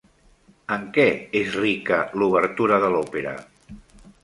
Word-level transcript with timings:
En 0.75 0.87
què 0.95 1.05
és 1.41 1.51
rica 1.65 2.01
l'obertura 2.21 2.83
de 2.87 2.91
l'òpera? 2.97 3.37